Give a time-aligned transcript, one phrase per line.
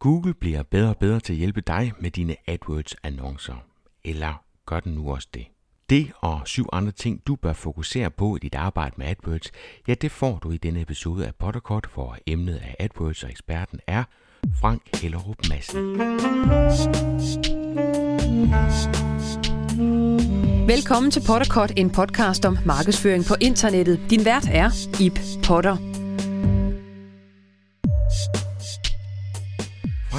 [0.00, 3.64] Google bliver bedre og bedre til at hjælpe dig med dine AdWords-annoncer.
[4.04, 5.46] Eller gør den nu også det?
[5.90, 9.50] Det og syv andre ting, du bør fokusere på i dit arbejde med AdWords,
[9.88, 13.80] ja, det får du i denne episode af Potterkort, hvor emnet af AdWords og eksperten
[13.86, 14.04] er
[14.60, 15.98] Frank Hellerup Madsen.
[20.68, 24.00] Velkommen til Potterkort, en podcast om markedsføring på internettet.
[24.10, 24.70] Din vært er
[25.00, 25.98] Ip Potter.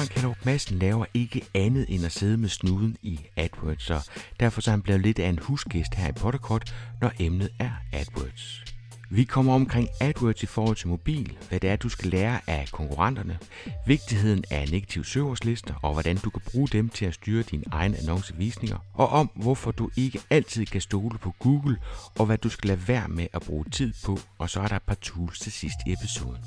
[0.00, 4.08] Frank Hellerup Madsen laver ikke andet end at sidde med snuden i AdWords, så
[4.40, 8.64] derfor er han blevet lidt af en husgæst her i Potterkort, når emnet er AdWords.
[9.10, 12.68] Vi kommer omkring AdWords i forhold til mobil, hvad det er, du skal lære af
[12.72, 13.38] konkurrenterne,
[13.86, 17.96] vigtigheden af negative søgeordslister og hvordan du kan bruge dem til at styre dine egne
[17.98, 21.76] annoncevisninger, og om hvorfor du ikke altid kan stole på Google,
[22.18, 24.76] og hvad du skal lade være med at bruge tid på, og så er der
[24.76, 26.44] et par tools til sidst i episoden.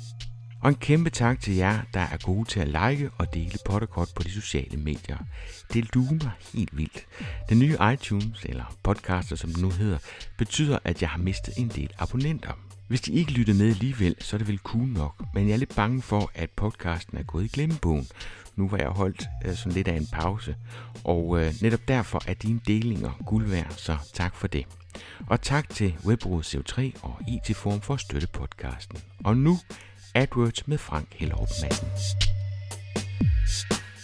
[0.64, 4.08] Og en kæmpe tak til jer, der er gode til at like og dele Potterkort
[4.16, 5.18] på de sociale medier.
[5.72, 7.06] Det luner helt vildt.
[7.48, 9.98] Den nye iTunes, eller podcaster som det nu hedder,
[10.38, 12.52] betyder, at jeg har mistet en del abonnenter.
[12.88, 15.58] Hvis de ikke lytter med alligevel, så er det vel cool nok, men jeg er
[15.58, 18.08] lidt bange for, at podcasten er gået i glemmebogen.
[18.56, 20.56] Nu var jeg holdt øh, sådan lidt af en pause,
[21.04, 24.66] og øh, netop derfor er dine delinger guld værd, så tak for det.
[25.26, 28.98] Og tak til Webrådet CO3 og IT Forum for at støtte podcasten.
[29.24, 29.58] Og nu
[30.14, 31.88] AdWords med Frank Hellerup Madsen.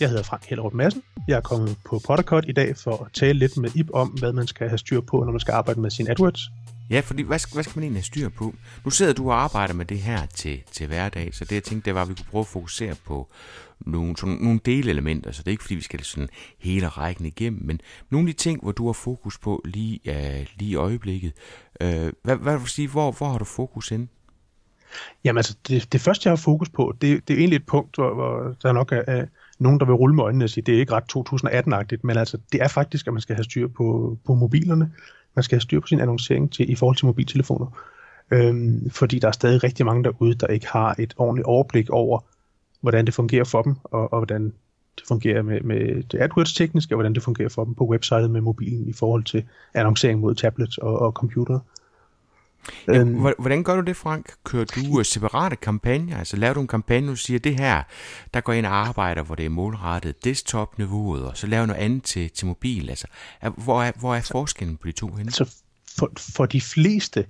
[0.00, 1.02] Jeg hedder Frank Hellerup Madsen.
[1.28, 4.32] Jeg er kommet på Pottercut i dag for at tale lidt med Ip om, hvad
[4.32, 6.40] man skal have styr på, når man skal arbejde med sin AdWords.
[6.90, 8.54] Ja, fordi hvad skal, hvad skal man egentlig have styr på?
[8.84, 11.86] Nu sidder du og arbejder med det her til, til hverdag, så det jeg tænkte,
[11.86, 13.28] det var, at vi kunne prøve at fokusere på
[13.80, 17.66] nogle, sådan, nogle delelementer, så det er ikke fordi, vi skal sådan hele rækken igennem,
[17.66, 21.32] men nogle af de ting, hvor du har fokus på lige, uh, lige i øjeblikket.
[21.84, 24.08] Uh, hvad, hvad vil du sige, hvor, hvor har du fokus ind?
[25.24, 27.96] Jamen altså, det, det første, jeg har fokus på, det, det er egentlig et punkt,
[27.96, 29.24] hvor, hvor der nok er, er
[29.58, 32.38] nogen, der vil rulle med øjnene og sige, det er ikke ret 2018-agtigt, men altså,
[32.52, 34.92] det er faktisk, at man skal have styr på, på mobilerne.
[35.34, 37.66] Man skal have styr på sin annoncering til, i forhold til mobiltelefoner.
[38.30, 42.20] Øhm, fordi der er stadig rigtig mange derude, der ikke har et ordentligt overblik over,
[42.80, 44.44] hvordan det fungerer for dem, og, og hvordan
[44.98, 48.40] det fungerer med, med det AdWords-tekniske, og hvordan det fungerer for dem på websitet med
[48.40, 49.44] mobilen i forhold til
[49.74, 51.58] annoncering mod tablets og, og computer.
[52.88, 53.26] Ja, øhm.
[53.38, 54.32] hvordan gør du det, Frank?
[54.44, 56.18] Kører du øh, separate kampagner?
[56.18, 57.82] Altså laver du en kampagne, du siger, det her,
[58.34, 62.02] der går ind og arbejder, hvor det er målrettet desktop-niveauet, og så laver noget andet
[62.02, 62.90] til, til mobil.
[62.90, 63.06] Altså,
[63.56, 65.30] hvor er, hvor er forskellen på de to henne?
[65.30, 65.54] Så
[65.98, 67.26] for, for de fleste,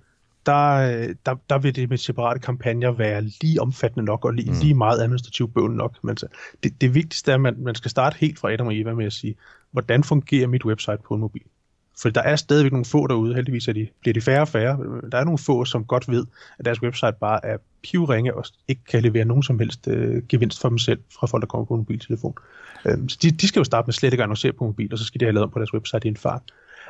[0.46, 4.58] der, der, der vil det med separate kampagner være lige omfattende nok, og lige, mm.
[4.62, 6.04] lige meget administrativt bøvl nok.
[6.04, 6.26] Men så,
[6.62, 9.06] det, det vigtigste er, at man, man skal starte helt fra Adam og Eva med
[9.06, 9.34] at sige,
[9.72, 11.42] hvordan fungerer mit website på en mobil?
[12.02, 14.78] For der er stadigvæk nogle få derude, heldigvis er de, bliver de færre og færre.
[15.12, 16.26] Der er nogle få, som godt ved,
[16.58, 20.60] at deres website bare er pivringe og ikke kan levere nogen som helst øh, gevinst
[20.60, 22.34] for dem selv fra folk, der kommer på en mobiltelefon.
[22.86, 24.98] Øhm, så de, de skal jo starte med slet ikke at annoncere på mobil, og
[24.98, 26.42] så skal de have lavet om på deres website i en fart.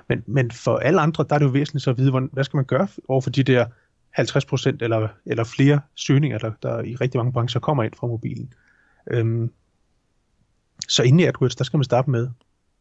[0.08, 2.56] Men, men for alle andre, der er det jo væsentligt så at vide, hvad skal
[2.56, 3.66] man gøre over for de der
[4.18, 8.52] 50% eller, eller flere søgninger, der, der i rigtig mange brancher kommer ind fra mobilen.
[9.10, 9.50] Øhm,
[10.88, 12.28] så inden i AdWords, der skal man starte med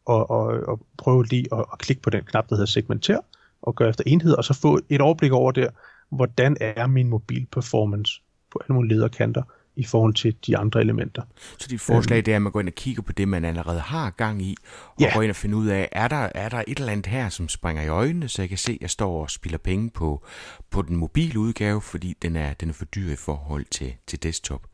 [0.04, 3.18] og, og, og prøve lige at, at klikke på den knap, der hedder segmenter,
[3.62, 5.68] og gøre efter enhed, og så få et overblik over der,
[6.10, 8.22] hvordan er min mobil performance
[8.52, 9.42] på alle mulige lederkanter
[9.76, 11.22] i forhold til de andre elementer.
[11.58, 13.44] Så dit forslag øhm, det er, at man går ind og kigger på det, man
[13.44, 14.56] allerede har gang i,
[14.86, 15.14] og ja.
[15.14, 17.48] går ind og finder ud af, er der, er der et eller andet her, som
[17.48, 20.24] springer i øjnene, så jeg kan se, at jeg står og spiller penge på,
[20.70, 24.22] på den mobile udgave, fordi den er, den er for dyr i forhold til, til
[24.22, 24.69] desktop.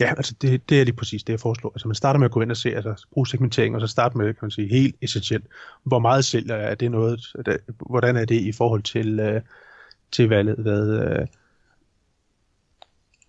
[0.00, 1.72] Ja, altså det, det er lige præcis det, jeg foreslår.
[1.74, 4.18] Altså man starter med at gå ind og se, altså bruge segmentering, og så starte
[4.18, 5.44] med, kan man sige, helt essentielt.
[5.84, 7.56] Hvor meget sælger er det noget, der,
[7.90, 9.42] hvordan er det i forhold til, uh,
[10.12, 11.26] til valget, hvad, uh,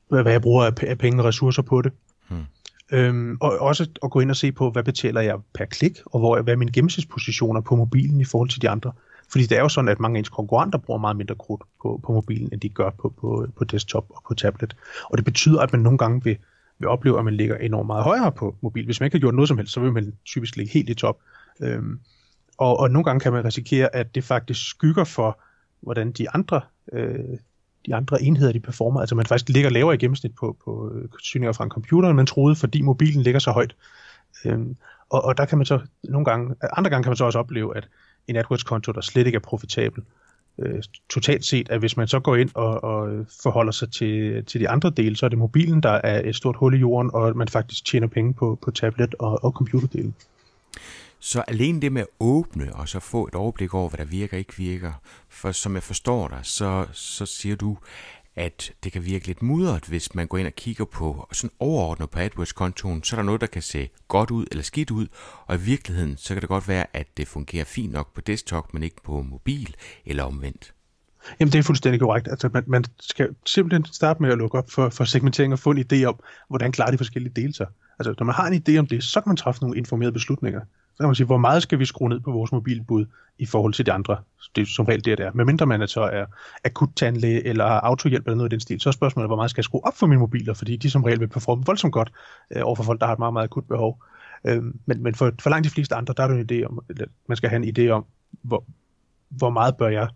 [0.09, 1.91] hvad, hvad jeg bruger af penge og ressourcer på det.
[2.29, 2.45] Hmm.
[2.91, 6.19] Øhm, og også at gå ind og se på, hvad betaler jeg per klik, og
[6.19, 8.91] hvor, hvad er mine gennemsnitspositioner på mobilen i forhold til de andre.
[9.33, 11.99] Fordi det er jo sådan, at mange af ens konkurrenter bruger meget mindre krudt på,
[12.03, 14.75] på mobilen, end de gør på, på, på desktop og på tablet.
[15.09, 16.38] Og det betyder, at man nogle gange vil,
[16.79, 18.85] vil opleve, at man ligger enormt meget højere på mobil.
[18.85, 20.94] Hvis man ikke har gjort noget som helst, så vil man typisk ligge helt i
[20.94, 21.19] top.
[21.62, 22.00] Øhm,
[22.57, 25.39] og, og nogle gange kan man risikere, at det faktisk skygger for,
[25.81, 26.62] hvordan de andre,
[26.94, 27.38] øh,
[27.85, 29.00] de andre enheder de performer.
[29.00, 32.15] Altså man faktisk ligger lavere i gennemsnit på, på øh, syninger fra en computer, end
[32.15, 33.75] man troede, fordi mobilen ligger så højt.
[34.45, 34.75] Øhm,
[35.09, 37.77] og, og der kan man så nogle gange, andre gange kan man så også opleve,
[37.77, 37.88] at
[38.27, 40.03] en AdWords-konto, der slet ikke er profitabel.
[40.59, 44.61] Øh, totalt set, at hvis man så går ind og, og forholder sig til, til
[44.61, 47.37] de andre dele, så er det mobilen, der er et stort hul i jorden, og
[47.37, 50.15] man faktisk tjener penge på, på tablet og, og computerdelen.
[51.19, 54.37] Så alene det med at åbne og så få et overblik over, hvad der virker
[54.37, 54.91] og ikke virker,
[55.29, 57.77] for som jeg forstår dig, så, så siger du,
[58.35, 62.09] at det kan virke lidt mudret, hvis man går ind og kigger på sådan overordnet
[62.09, 65.07] på AdWords-kontoen, så er der noget, der kan se godt ud eller skidt ud,
[65.45, 68.74] og i virkeligheden, så kan det godt være, at det fungerer fint nok på desktop,
[68.74, 69.75] men ikke på mobil
[70.06, 70.74] eller omvendt.
[71.39, 72.27] Jamen, det er fuldstændig korrekt.
[72.27, 75.71] Altså, man, man skal simpelthen starte med at lukke op for, for segmentering og få
[75.71, 77.68] en idé om, hvordan klarer de forskellige dele sig.
[78.00, 80.62] Altså, når man har en idé om det, så kan man træffe nogle informerede beslutninger.
[80.94, 83.06] Så kan man sige, hvor meget skal vi skrue ned på vores mobilbud
[83.40, 84.18] i forhold til de andre.
[84.56, 85.31] Det er som regel det, det er.
[85.34, 86.25] Medmindre man så er
[86.63, 89.62] akut tandlæge eller autohjælp eller noget i den stil, så er spørgsmålet, hvor meget skal
[89.62, 92.12] jeg skrue op for mine mobiler, fordi de som regel vil performe voldsomt godt
[92.56, 94.04] øh, over for folk, der har et meget, meget akut behov.
[94.48, 96.84] Øh, men, men for, for langt de fleste andre, der er det en idé om,
[96.90, 98.06] eller man skal have en idé om,
[98.42, 98.63] hvor,
[99.30, 100.07] hvor meget bør jeg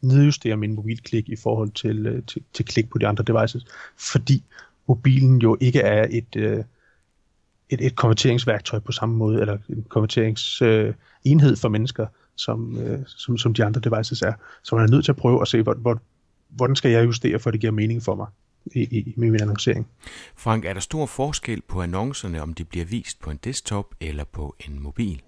[0.00, 3.64] nedjustere min mobilklik i forhold til, øh, til, til klik på de andre devices,
[3.98, 4.44] fordi
[4.88, 6.64] mobilen jo ikke er et, øh,
[7.70, 12.06] et, et konverteringsværktøj på samme måde, eller en konverteringsenhed øh, for mennesker,
[12.36, 14.32] som, øh, som, som de andre devices er.
[14.62, 16.00] Så man er nødt til at prøve at se, hvor, hvor,
[16.48, 18.26] hvordan skal jeg justere, for det giver mening for mig
[18.66, 19.88] i, i, i min annoncering.
[20.36, 24.24] Frank, er der stor forskel på annoncerne, om de bliver vist på en desktop eller
[24.24, 25.22] på en mobil?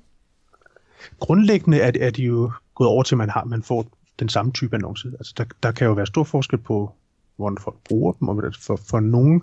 [1.21, 3.87] Grundlæggende er, er de jo gået over til, at man, har, man får
[4.19, 5.09] den samme type annonce.
[5.19, 6.93] Altså der, der kan jo være stor forskel på,
[7.37, 9.43] hvordan folk bruger dem, og for, for nogen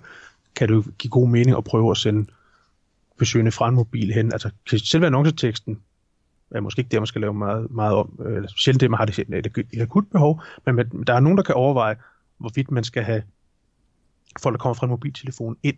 [0.56, 2.30] kan det jo give god mening at prøve at sende
[3.20, 4.32] besøgende fra en mobil hen.
[4.32, 5.80] Altså selve annonceteksten
[6.50, 8.18] er måske ikke det, man skal lave meget, meget om.
[8.24, 11.36] Øh, eller sjældent det, man har det, et, et akut behov, men der er nogen,
[11.36, 11.96] der kan overveje,
[12.38, 13.22] hvorvidt man skal have
[14.42, 15.76] folk, der kommer fra en mobiltelefon ind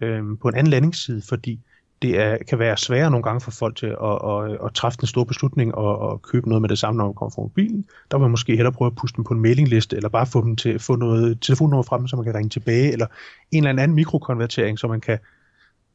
[0.00, 1.60] øh, på en anden landingsside, fordi
[2.02, 5.06] det er, kan være sværere nogle gange for folk til at, at, at træffe en
[5.06, 7.84] stor beslutning og, at købe noget med det samme, når man kommer fra mobilen.
[8.10, 10.44] Der vil man måske hellere prøve at puste dem på en mailingliste, eller bare få
[10.44, 13.06] dem til at få noget telefonnummer fra dem, så man kan ringe tilbage, eller
[13.52, 15.18] en eller anden mikrokonvertering, så man kan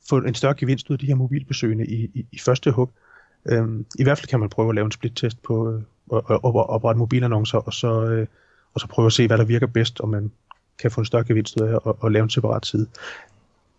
[0.09, 2.91] få en større gevinst ud af de her mobilbesøgende i, i, i første hug.
[3.45, 5.81] Øhm, I hvert fald kan man prøve at lave en split-test på øh,
[6.13, 8.27] at oprette mobilannoncer, og så, øh,
[8.73, 10.31] og så prøve at se, hvad der virker bedst, og man
[10.79, 12.88] kan få en større gevinst ud af at, at lave en separat side.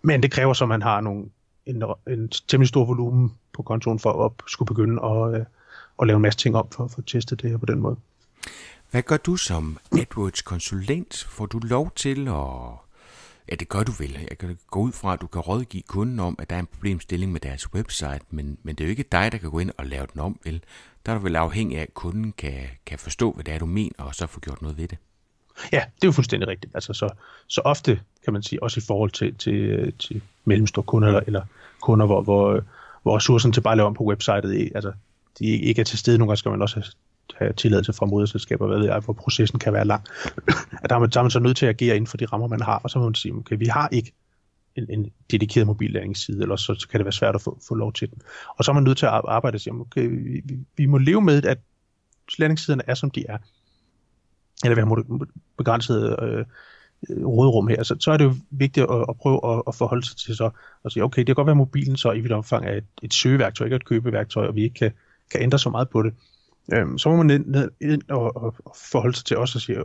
[0.02, 1.24] Men det kræver så, at man har nogle
[1.66, 5.46] en, en temmelig stor volumen på kontoen for at skulle begynde at, øh,
[6.00, 7.96] at lave en masse ting op for, for at teste det her på den måde.
[8.90, 11.26] Hvad gør du som AdWords-konsulent?
[11.28, 12.89] Får du lov til at...
[13.50, 14.26] Ja, det gør du vel.
[14.30, 16.66] Jeg kan gå ud fra, at du kan rådgive kunden om, at der er en
[16.66, 19.70] problemstilling med deres website, men, men det er jo ikke dig, der kan gå ind
[19.78, 20.62] og lave den om, vel?
[21.06, 23.66] Der er du vel afhængig af, at kunden kan, kan forstå, hvad det er, du
[23.66, 24.98] mener, og så få gjort noget ved det.
[25.72, 26.74] Ja, det er jo fuldstændig rigtigt.
[26.74, 27.08] Altså, så,
[27.46, 31.42] så ofte, kan man sige, også i forhold til, til, til mellemstore kunder, eller, eller
[31.80, 32.64] kunder, hvor, hvor,
[33.02, 34.92] hvor ressourcerne til bare at lave om på websitet, altså,
[35.38, 36.18] de ikke er til stede.
[36.18, 36.94] Nogle gange skal man også
[37.34, 40.02] Øh, have, tilladelse fra moderselskaber, hvad ved jeg, hvor processen kan være lang.
[40.82, 42.26] at der, er man, der er man så nødt til at agere inden for de
[42.26, 44.12] rammer, man har, og så må man sige, okay, vi har ikke
[44.76, 47.92] en, en dedikeret mobillæringsside, eller så, så kan det være svært at få, få lov
[47.92, 48.22] til den.
[48.58, 50.98] Og så er man nødt til at arbejde og sige, okay, vi, vi, vi må
[50.98, 51.58] leve med, at
[52.38, 53.38] læringssiderne er, som de er
[54.64, 55.26] eller vi har
[55.58, 56.44] begrænset øh, øh
[57.26, 60.16] rådrum her, så, så er det jo vigtigt at, at prøve at, at forholde sig
[60.16, 60.50] til så,
[60.82, 62.84] og sige, okay, det kan godt være, at mobilen så i vidt omfang er et,
[63.02, 64.92] et søgeværktøj, ikke et købeværktøj, og vi ikke kan,
[65.30, 66.14] kan ændre så meget på det.
[66.72, 69.78] Øhm, så må man ind, ind og, og, og forholde sig til os og sige,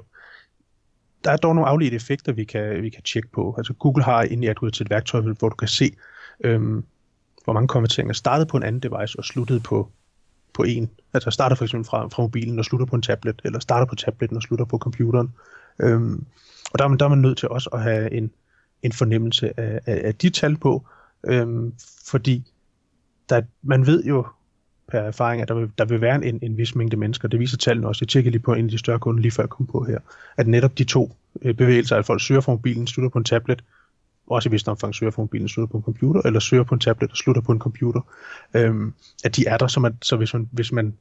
[1.24, 3.56] der er dog nogle afledte effekter, vi kan, vi kan tjekke på.
[3.58, 5.96] Altså Google har inde i AdWords et værktøj, hvor du kan se,
[6.44, 6.86] øhm,
[7.44, 9.92] hvor mange konverteringer startede på en anden device og sluttede på,
[10.54, 10.90] på en.
[11.14, 13.96] Altså starter for eksempel fra, fra mobilen og slutter på en tablet, eller starter på
[13.96, 15.34] tabletten og slutter på computeren.
[15.80, 16.26] Øhm,
[16.74, 18.32] og der er, man, der er man nødt til også at have en,
[18.84, 20.88] en fornemmelse af, af, af de tal på,
[21.24, 21.74] øhm,
[22.06, 22.52] fordi
[23.30, 24.26] der, man ved jo
[24.92, 27.28] per erfaring, at der vil, der vil være en, en vis mængde mennesker.
[27.28, 28.00] Det viser tallene også.
[28.04, 30.00] Jeg tjekker lige på en af de større kunder, lige før jeg kom på her.
[30.38, 33.64] At netop de to øh, bevægelser, at folk søger fra mobilen, slutter på en tablet,
[34.28, 36.80] også i vist omfang søger på mobilen, slutter på en computer, eller søger på en
[36.80, 38.02] tablet og slutter på en computer,
[38.54, 40.94] øhm, at de er der, så, man, så hvis, man, hvis man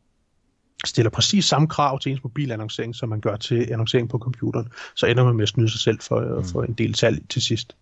[0.84, 5.06] stiller præcis samme krav til ens mobilannoncering, som man gør til annoncering på computeren, så
[5.06, 6.44] ender man med at snyde sig selv for, mm.
[6.44, 7.76] for en del salg til sidst.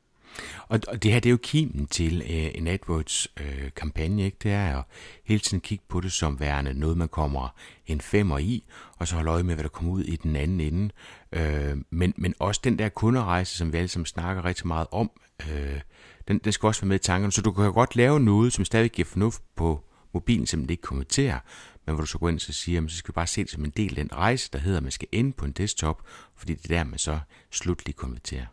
[0.68, 4.36] Og, og det her, det er jo kimen til øh, en AdWords-kampagne, øh, ikke?
[4.42, 4.84] Det er at
[5.24, 7.48] hele tiden kigge på det som værende noget, man kommer
[7.86, 8.64] en femmer i,
[8.98, 10.90] og så holde øje med, hvad der kommer ud i den anden ende.
[11.32, 15.10] Øh, men, men også den der kunderejse, som vi alle sammen snakker rigtig meget om,
[15.50, 15.80] øh,
[16.28, 17.32] den, den skal også være med i tankerne.
[17.32, 19.84] Så du kan godt lave noget, som stadig giver fornuft på
[20.14, 21.38] mobilen, som det ikke kommenterer,
[21.86, 23.64] men hvor du så går ind og siger, så skal vi bare se det som
[23.64, 26.02] en del af den rejse, der hedder, at man skal ende på en desktop,
[26.36, 27.18] fordi det er der, man så
[27.50, 28.46] slutligt konverterer.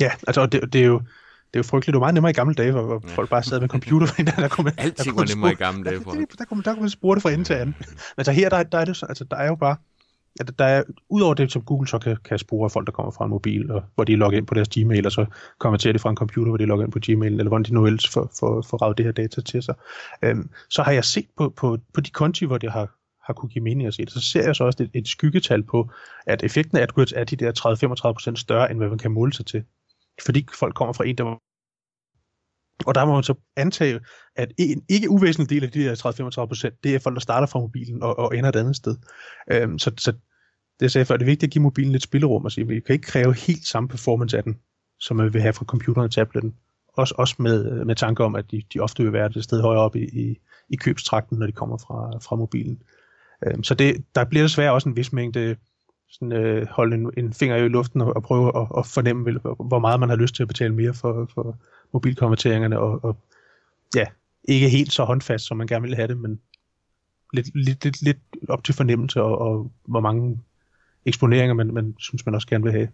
[0.00, 0.98] Ja, altså det, det er jo
[1.52, 1.94] det er jo frygteligt.
[1.94, 3.14] Det var meget nemmere i gamle dage, hvor ja.
[3.14, 4.06] folk bare sad med computer.
[4.18, 6.00] der, der kunne man, Alting der var nemmere i gamle dage.
[6.00, 6.10] For.
[6.10, 7.76] Der, der, kunne, der kunne man spore det fra ende til anden.
[8.16, 9.76] Men så her, der, der, er det, altså, der er jo bare,
[10.40, 13.24] at der er, udover det, som Google så kan, kan spore folk, der kommer fra
[13.24, 15.26] en mobil, og hvor de logger ind på deres Gmail, og så
[15.58, 17.74] kommer til det fra en computer, hvor de logger ind på Gmail, eller hvordan de
[17.74, 19.74] nu ellers får, får, får ravet det her data til sig.
[20.22, 22.90] Øhm, så har jeg set på, på, på de konti, hvor det har,
[23.26, 25.62] har kunne give mening at se det, så ser jeg så også et, et skyggetal
[25.62, 25.90] på,
[26.26, 29.46] at effekten af AdWords er de der 30-35% større, end hvad man kan måle sig
[29.46, 29.64] til.
[30.24, 31.38] Fordi folk kommer fra en, der
[32.86, 34.00] og der må man så antage,
[34.36, 37.58] at en ikke uvæsentlig del af de der 30-35%, det er folk, der starter fra
[37.58, 38.96] mobilen og, og ender et andet sted.
[39.50, 40.12] Øhm, så, så
[40.80, 42.92] det sagde før, det er vigtigt at give mobilen lidt spillerum og sige, vi kan
[42.92, 44.58] ikke kræve helt samme performance af den,
[45.00, 46.54] som man vil have fra computeren og tabletten.
[46.94, 49.60] Også, også med, øh, med tanke om, at de, de ofte vil være et sted
[49.60, 50.38] højere op i, i,
[50.68, 52.82] i købstrakten, når de kommer fra, fra mobilen.
[53.46, 55.56] Øhm, så det, der bliver desværre også en vis mængde
[56.12, 59.78] sådan, øh, holde en, en finger i luften og, og prøve at, at fornemme, hvor
[59.78, 61.58] meget man har lyst til at betale mere for, for
[61.92, 63.16] mobilkonverteringerne, og, og
[63.96, 64.06] ja,
[64.44, 66.40] ikke helt så håndfast, som man gerne ville have det, men
[67.32, 70.40] lidt, lidt, lidt, lidt op til fornemmelse, og, og hvor mange
[71.06, 72.88] eksponeringer man, man synes, man også gerne vil have.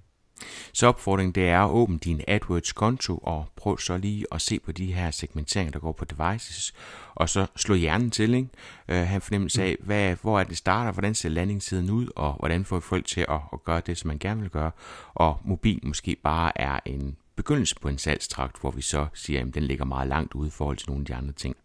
[0.72, 4.72] Så opfordringen det er at åbne din AdWords-konto og prøv så lige at se på
[4.72, 6.74] de her segmenteringer, der går på devices,
[7.14, 8.48] og så slå hjernen til, ikke?
[8.88, 12.64] Uh, have fornemmelse af, hvad, hvor er det starter, hvordan ser landingssiden ud, og hvordan
[12.64, 14.70] får vi folk til at, at gøre det, som man gerne vil gøre,
[15.14, 19.54] og mobil måske bare er en begyndelse på en salgstrakt, hvor vi så siger, at
[19.54, 21.56] den ligger meget langt ude i forhold til nogle af de andre ting.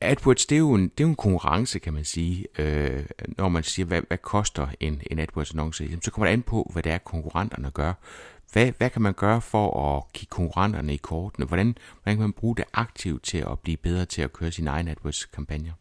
[0.00, 2.46] AdWords, det er jo en, det er jo en konkurrence, kan man sige.
[2.58, 3.04] Øh,
[3.38, 6.82] når man siger, hvad, hvad koster en, en AdWords-annonce, så kommer det an på, hvad
[6.82, 7.92] det er, konkurrenterne gør.
[8.52, 11.46] Hvad, hvad kan man gøre for at kigge konkurrenterne i kortene?
[11.46, 14.68] Hvordan, hvordan kan man bruge det aktivt til at blive bedre til at køre sin
[14.68, 15.72] egen AdWords-kampagner?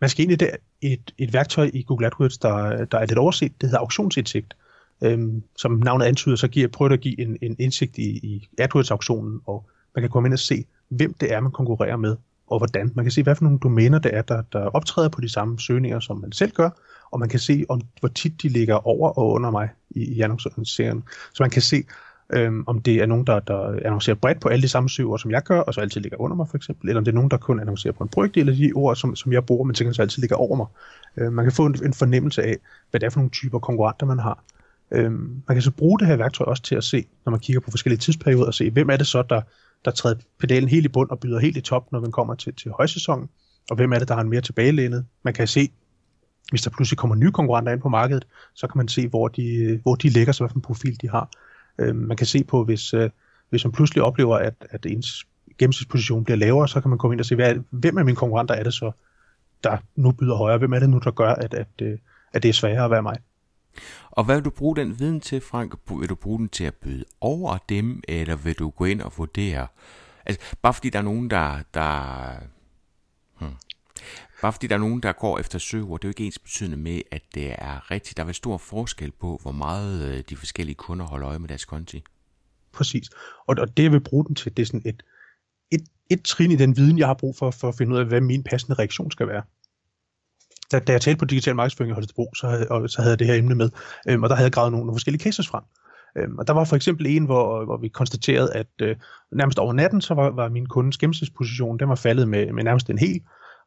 [0.00, 0.48] Man skal egentlig
[0.82, 4.56] et, et værktøj i Google AdWords, der, der er lidt overset, det hedder auktionsindsigt.
[5.02, 9.40] Øhm, som navnet antyder, så giver, prøver at give en, en indsigt i, i AdWords-auktionen,
[9.46, 12.16] og man kan komme ind og se, hvem det er, man konkurrerer med
[12.46, 12.92] og hvordan.
[12.94, 15.60] Man kan se, hvad for nogle domæner det er, der, der optræder på de samme
[15.60, 16.70] søgninger, som man selv gør,
[17.10, 20.20] og man kan se, om, hvor tit de ligger over og under mig i, i
[20.20, 21.04] annonceringen.
[21.34, 21.84] Så man kan se,
[22.32, 25.18] øhm, om det er nogen, der, der annoncerer bredt på alle de samme syv ord,
[25.18, 27.14] som jeg gør, og så altid ligger under mig for eksempel, eller om det er
[27.14, 29.74] nogen, der kun annoncerer på en brygdel af de ord, som, som jeg bruger, men
[29.74, 30.66] tænker så altid ligger over mig.
[31.16, 32.56] Øh, man kan få en, en fornemmelse af,
[32.90, 34.44] hvad det er for nogle typer konkurrenter, man har.
[34.90, 37.60] Øhm, man kan så bruge det her værktøj også til at se, når man kigger
[37.60, 39.40] på forskellige tidsperioder, og se, hvem er det så, der,
[39.84, 42.54] der træder pedalen helt i bund og byder helt i top, når man kommer til,
[42.54, 43.28] til højsæsonen,
[43.70, 45.06] og hvem er det, der har en mere tilbagelænet.
[45.22, 45.70] Man kan se,
[46.50, 49.80] hvis der pludselig kommer nye konkurrenter ind på markedet, så kan man se, hvor de,
[49.82, 51.30] hvor de ligger, så hvilken profil de har.
[51.78, 53.10] Øh, man kan se på, hvis, øh,
[53.50, 55.24] hvis man pludselig oplever, at, at ens
[55.58, 58.54] gennemsnitsposition bliver lavere, så kan man komme ind og se, hvad, hvem af mine konkurrenter
[58.54, 58.92] er det så,
[59.64, 60.58] der nu byder højere?
[60.58, 61.98] Hvem er det nu, der gør, at, at, øh,
[62.32, 63.16] at det er sværere at være mig?
[64.10, 65.74] Og hvad vil du bruge den viden til, Frank?
[66.00, 69.12] Vil du bruge den til at byde over dem, eller vil du gå ind og
[69.16, 69.66] vurdere?
[70.26, 71.62] Altså, bare fordi der er nogen, der...
[71.74, 72.34] der
[73.40, 73.54] hmm.
[74.40, 76.76] Bare fordi der er nogen, der går efter søger, det er jo ikke ens betydende
[76.76, 78.16] med, at det er rigtigt.
[78.16, 81.48] Der er vel stor forskel på, hvor meget øh, de forskellige kunder holder øje med
[81.48, 82.02] deres konti.
[82.72, 83.10] Præcis.
[83.46, 85.02] Og, og det, jeg vil bruge den til, det er sådan et,
[85.72, 88.06] et, et trin i den viden, jeg har brug for, for at finde ud af,
[88.06, 89.42] hvad min passende reaktion skal være
[90.72, 93.18] da, da jeg talte på digital markedsføring i Holstebro, så havde, og, så havde jeg
[93.18, 93.70] det her emne med,
[94.08, 95.62] øhm, og der havde jeg gravet nogle, nogle forskellige cases frem.
[96.18, 98.96] Øhm, og der var for eksempel en, hvor, hvor vi konstaterede, at øh,
[99.32, 102.90] nærmest over natten, så var, var min kundes gennemsnitsposition, den var faldet med, med nærmest
[102.90, 103.20] en hel,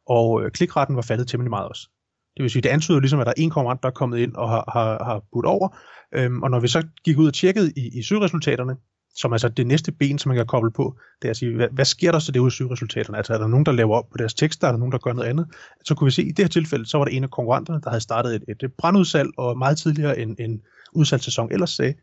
[0.08, 1.88] og øh, klikretten var faldet temmelig meget også.
[2.36, 4.34] Det vil sige, det antyder ligesom, at der er en konkurrent, der er kommet ind
[4.34, 5.68] og har, har, har budt over.
[6.14, 8.76] Øhm, og når vi så gik ud og tjekkede i, i søgeresultaterne,
[9.14, 11.68] som altså det næste ben, som man kan koble på, det er at sige, hvad,
[11.72, 13.16] hvad sker der så det ud i søgeresultaterne?
[13.16, 15.12] Altså er der nogen, der laver op på deres tekster, er der nogen, der gør
[15.12, 15.46] noget andet?
[15.84, 17.80] Så kunne vi se, at i det her tilfælde, så var der en af konkurrenterne,
[17.80, 20.62] der havde startet et, et brandudsalg, og meget tidligere end en
[20.92, 21.94] udsalgssæson ellers sagde.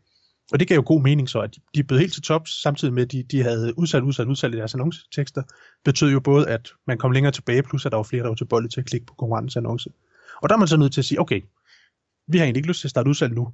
[0.52, 2.94] Og det gav jo god mening så, at de, de blev helt til tops, samtidig
[2.94, 5.42] med, at de, de havde udsat, udsat, udsat i deres annoncetekster,
[5.84, 8.34] betød jo både, at man kom længere tilbage, plus at der var flere, der var
[8.34, 9.90] til bolde til at klikke på konkurrentens annonce.
[10.42, 11.40] Og der er man så nødt til at sige, okay,
[12.28, 13.48] vi har egentlig ikke lyst til at starte udsalg nu,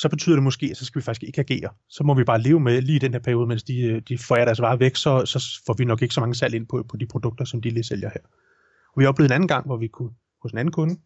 [0.00, 1.70] så betyder det måske, at så skal vi faktisk ikke agere.
[1.88, 4.18] Så må vi bare leve med lige i den her periode, mens de, øh, de
[4.18, 6.84] får deres varer væk, så, så får vi nok ikke så mange salg ind på,
[6.88, 8.20] på de produkter, som de lige sælger her.
[8.92, 10.10] Og vi har oplevet en anden gang, hvor vi kunne
[10.42, 10.96] hos en anden kunde,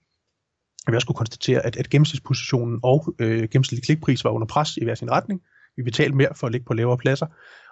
[0.87, 4.77] at vi også kunne konstatere, at, at gennemsnitspositionen og øh, gennemsnitlig klikpris var under pres
[4.77, 5.41] i hver sin retning.
[5.77, 7.27] Vi betalte mere for at ligge på lavere pladser.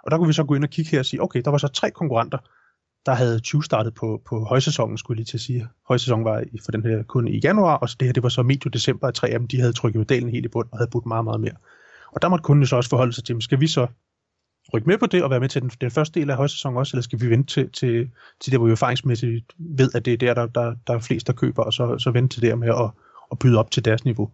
[0.04, 1.58] Og der kunne vi så gå ind og kigge her og sige, okay, der var
[1.58, 2.38] så tre konkurrenter,
[3.06, 5.68] der havde 20 startet på, på højsæsonen, skulle jeg lige til at sige.
[5.88, 8.42] Højsæsonen var for den her kunde i januar, og så det her det var så
[8.42, 10.90] medio december, at tre af dem de havde trykket modellen helt i bund og havde
[10.90, 11.54] budt meget, meget mere.
[12.12, 13.86] Og der måtte kunden så også forholde sig til, skal vi så
[14.74, 16.96] rykke med på det og være med til den, den første del af højsæsonen også,
[16.96, 20.16] eller skal vi vente til, til, til det, hvor vi erfaringsmæssigt ved, at det er
[20.16, 22.68] der, der, der, der er flest, der køber, og så, så vente til det med
[22.68, 22.90] at,
[23.32, 24.30] at byde op til deres niveau.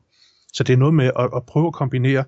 [0.52, 2.24] Så det er noget med at, at prøve at kombinere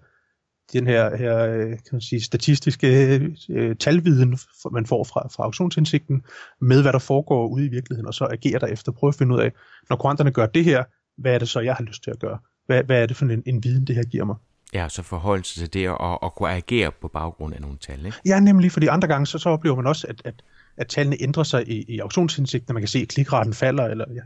[0.72, 3.20] den her, her øh, kan man sige, statistiske
[3.50, 4.38] øh, talviden,
[4.72, 6.22] man får fra, fra auktionsindsigten,
[6.60, 8.92] med hvad der foregår ude i virkeligheden, og så agerer der efter.
[8.92, 9.52] Prøve at finde ud af,
[9.90, 10.84] når kuranterne gør det her,
[11.18, 12.38] hvad er det så, jeg har lyst til at gøre?
[12.66, 14.36] Hvad, hvad er det for en, en viden, det her giver mig?
[14.74, 18.06] Ja, så forholde sig til det og, og kunne agere på baggrund af nogle tal,
[18.06, 18.18] ikke?
[18.26, 20.34] Ja, nemlig, fordi andre gange, så, så oplever man også, at, at,
[20.76, 24.20] at tallene ændrer sig i, i auktionsindsigten, man kan se, at klikraten falder, eller ja,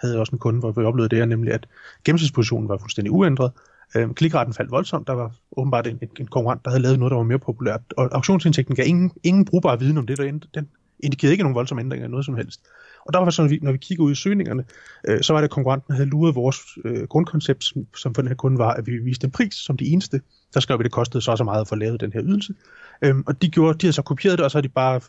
[0.00, 1.66] havde også en kunde, hvor vi oplevede det her, nemlig at
[2.04, 3.52] gennemsnitspositionen var fuldstændig uændret.
[3.96, 5.06] Øh, klikretten faldt voldsomt.
[5.06, 7.80] Der var åbenbart en, en konkurrent, der havde lavet noget, der var mere populært.
[7.96, 10.18] Og auktionsindtægten gav ingen, ingen brugbar viden om det.
[10.18, 10.24] Der,
[10.54, 10.68] den
[11.00, 12.60] indikerede ikke nogen voldsomme ændringer noget som helst.
[13.06, 14.64] Og der var sådan, når vi, når vi kigger ud i søgningerne,
[15.08, 18.28] øh, så var det, at konkurrenten havde luret vores øh, grundkoncept, som, som for den
[18.28, 20.20] her kunde var, at vi viste en pris som det eneste.
[20.54, 22.54] Der skrev vi, at det kostede så så meget at få lavet den her ydelse.
[23.02, 25.00] Øhm, og de, gjorde, de havde så kopieret det, og så havde de bare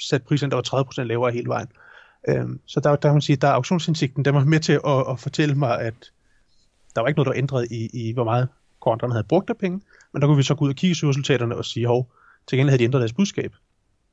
[0.00, 1.68] sat prisen, der var 30% lavere hele vejen.
[2.28, 5.04] Øhm, så der, der kan man sige, der er auktionsindsigten, der var med til at,
[5.10, 5.94] at fortælle mig, at
[6.94, 8.48] der var ikke noget, der ændret i, i hvor meget
[8.80, 9.80] konkurrenterne havde brugt af penge,
[10.12, 12.10] men der kunne vi så gå ud og kigge i resultaterne og sige, hov,
[12.46, 13.52] til gengæld havde de ændret deres budskab.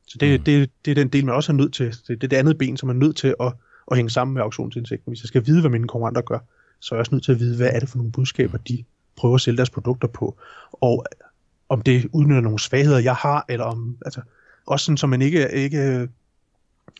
[0.07, 0.43] Så det, mm.
[0.43, 1.86] det, det er den del, man også er nødt til.
[1.86, 3.53] Det, det er det andet ben, som man er nødt til at,
[3.91, 5.12] at hænge sammen med auktionsindsigten.
[5.12, 6.39] Hvis jeg skal vide, hvad mine konkurrenter gør,
[6.79, 8.83] så er jeg også nødt til at vide, hvad er det for nogle budskaber, de
[9.15, 10.38] prøver at sælge deres produkter på.
[10.71, 11.05] Og
[11.69, 14.21] om det udnytter nogle svagheder, jeg har, eller om, altså,
[14.65, 16.09] også sådan, så man ikke, ikke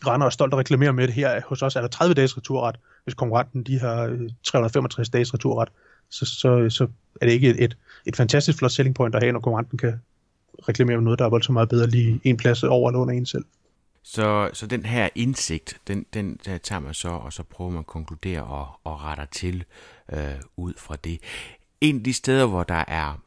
[0.06, 1.40] render og stolt og reklamerer med det her.
[1.46, 2.76] Hos os er der 30 dages returret.
[3.04, 5.68] Hvis konkurrenten de har øh, 365 dages returret,
[6.10, 6.86] så, så, så
[7.20, 7.76] er det ikke et, et,
[8.06, 10.00] et fantastisk flot selling point at have, når konkurrenten kan
[10.68, 13.26] reklamere med noget, der er voldsomt meget bedre lige en plads over eller under en
[13.26, 13.44] selv.
[14.02, 17.78] Så, så den her indsigt, den, den der tager man så, og så prøver man
[17.78, 19.64] at konkludere og, og retter til
[20.12, 20.18] øh,
[20.56, 21.20] ud fra det.
[21.80, 23.20] En af de steder, hvor der er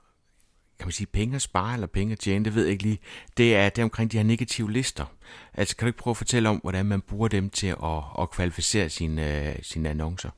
[0.80, 3.00] kan man sige, penge at spare eller penge at tjene, det ved jeg ikke lige,
[3.38, 5.06] det er, det omkring de her negative lister.
[5.54, 8.32] Altså kan du ikke prøve at fortælle om, hvordan man bruger dem til at, at
[8.32, 10.30] kvalificere sine, øh, sine annoncer?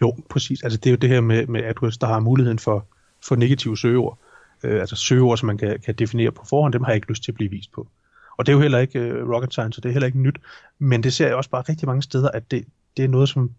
[0.00, 0.62] Jo, præcis.
[0.62, 2.86] Altså det er jo det her med, med AdWords, der har muligheden for,
[3.28, 4.18] for negative søgeord.
[4.64, 7.24] Øh, altså søgeord, som man kan, kan definere på forhånd, dem har jeg ikke lyst
[7.24, 7.88] til at blive vist på.
[8.36, 10.36] Og det er jo heller ikke øh, rocket science, og det er heller ikke nyt.
[10.78, 12.64] Men det ser jeg også bare rigtig mange steder, at det,
[12.96, 13.50] det er noget, som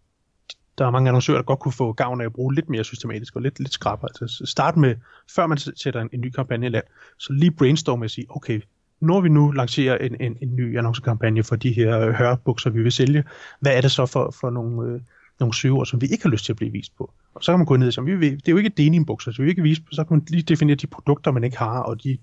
[0.77, 3.35] der er mange annoncører, der godt kunne få gavn af at bruge lidt mere systematisk
[3.35, 4.09] og lidt, lidt skrabere.
[4.21, 4.95] Altså start med,
[5.35, 6.83] før man sætter en, en ny kampagne i land,
[7.17, 8.61] så lige brainstorm og sige, okay,
[9.01, 12.83] når vi nu lancerer en, en, en ny annoncekampagne for de her øh, hørbukser, vi
[12.83, 13.23] vil sælge,
[13.59, 15.01] hvad er det så for, for nogle, øh,
[15.39, 17.13] nogle søgeord, som vi ikke har lyst til at blive vist på?
[17.35, 19.37] Og så kan man gå ned og sige, vi, det er jo ikke denimbukser, så
[19.37, 21.79] vi vil ikke vise, på, så kan man lige definere de produkter, man ikke har,
[21.79, 22.17] og de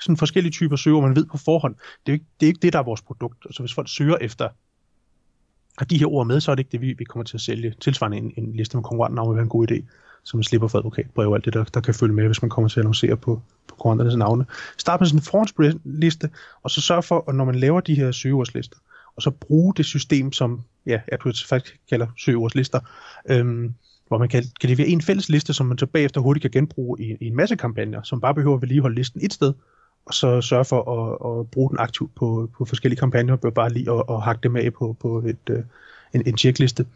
[0.00, 1.74] sådan forskellige typer søger, man ved på forhånd.
[2.06, 3.42] Det er, ikke, det er ikke det, der er vores produkt.
[3.42, 4.48] Så altså, hvis folk søger efter
[5.78, 7.40] har de her ord med, så er det ikke det, vi, vi kommer til at
[7.40, 7.74] sælge.
[7.80, 9.84] Tilsvarende en, en liste med konkurrenter vil være en god idé,
[10.24, 12.50] så man slipper for advokatbrev og alt det, der, der kan følge med, hvis man
[12.50, 14.46] kommer til at annoncere på, på konkurrenternes navne.
[14.78, 16.30] Start med sådan en forhåndsliste,
[16.62, 18.76] og så sørg for, at når man laver de her søgeordslister,
[19.16, 22.80] og så bruge det system, som ja, AdWords faktisk kalder søgeordslister,
[23.30, 23.74] øhm,
[24.08, 27.02] hvor man kan, kan levere en fælles liste, som man så bagefter hurtigt kan genbruge
[27.02, 29.52] i, i en masse kampagner, som bare behøver at vedligeholde listen et sted,
[30.06, 33.72] og så sørge for at, at bruge den aktivt på, på forskellige kampagner, og bare
[33.72, 35.56] lige at, at hakke dem af på, på et, uh,
[36.14, 36.86] en, en checkliste.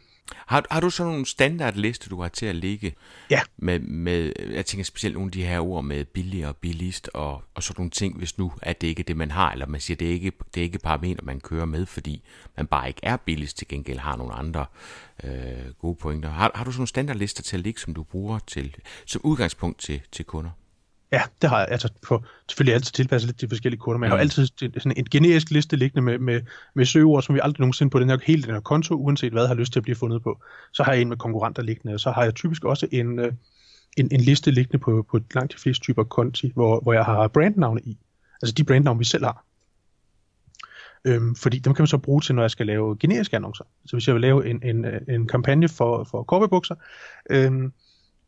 [0.46, 2.94] Har, har du så nogle standardliste, du har til at ligge?
[3.31, 3.40] Ja.
[3.57, 7.42] Med, med, jeg tænker specielt nogle af de her ord med billig og billigst, og,
[7.55, 9.81] og sådan nogle ting, hvis nu at det ikke er det, man har, eller man
[9.81, 12.23] siger, det er ikke, det er ikke parametre, man kører med, fordi
[12.57, 14.66] man bare ikke er billigst, til gengæld har nogle andre
[15.25, 16.31] øh, gode pointer.
[16.31, 19.79] Har, har du sådan nogle standardlister til at ligge, som du bruger til, som udgangspunkt
[19.81, 20.51] til, til kunder?
[21.12, 21.68] Ja, det har jeg.
[21.70, 25.05] Altså, på, selvfølgelig altid tilpasset lidt til forskellige kunder, men jeg har altid sådan en
[25.05, 26.40] generisk liste liggende med, med,
[26.75, 29.46] med søgeord, som vi aldrig nogensinde på den her, hele den her konto, uanset hvad
[29.46, 30.42] har lyst til at blive fundet på.
[30.73, 33.33] Så har jeg en med konkurrenter liggende, og så har jeg typisk også en, øh,
[33.96, 37.29] en, en liste liggende på, på langt de fleste typer konti, hvor, hvor jeg har
[37.29, 37.99] brandnavne i.
[38.42, 39.44] Altså de brandnavne, vi selv har.
[41.05, 43.64] Øhm, fordi dem kan man så bruge til, når jeg skal lave generiske annoncer.
[43.87, 46.75] Så hvis jeg vil lave en, en, en kampagne for, for korpebukser,
[47.31, 47.73] øhm,